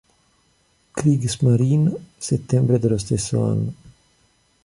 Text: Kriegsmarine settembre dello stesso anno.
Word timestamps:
Kriegsmarine 0.93 1.93
settembre 2.17 2.79
dello 2.79 2.97
stesso 2.97 3.43
anno. 3.43 3.73